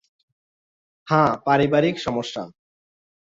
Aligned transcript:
হ্যাঁ, 1.07 1.31
পারিবারিক 1.45 1.95
সমস্যা। 1.99 2.43